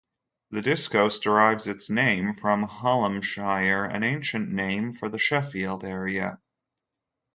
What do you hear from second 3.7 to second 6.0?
an ancient name for the Sheffield